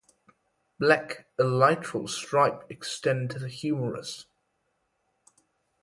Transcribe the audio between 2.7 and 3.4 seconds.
extend to